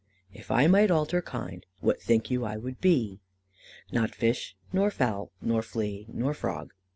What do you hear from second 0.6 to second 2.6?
might alter kind, What, think you, I